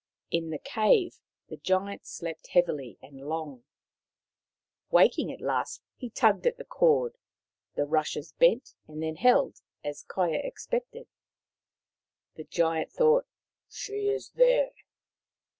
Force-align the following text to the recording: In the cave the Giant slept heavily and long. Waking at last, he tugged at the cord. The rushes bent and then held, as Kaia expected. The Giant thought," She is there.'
In 0.31 0.49
the 0.49 0.57
cave 0.57 1.19
the 1.49 1.57
Giant 1.57 2.07
slept 2.07 2.47
heavily 2.47 2.97
and 3.03 3.29
long. 3.29 3.63
Waking 4.89 5.31
at 5.31 5.41
last, 5.41 5.83
he 5.95 6.09
tugged 6.09 6.47
at 6.47 6.57
the 6.57 6.65
cord. 6.65 7.19
The 7.75 7.85
rushes 7.85 8.31
bent 8.39 8.73
and 8.87 9.03
then 9.03 9.17
held, 9.17 9.61
as 9.83 10.03
Kaia 10.03 10.43
expected. 10.43 11.07
The 12.33 12.45
Giant 12.45 12.91
thought," 12.91 13.27
She 13.69 14.09
is 14.09 14.31
there.' 14.31 14.73